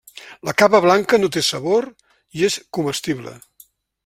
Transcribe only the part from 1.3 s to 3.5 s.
té sabor i és comestible.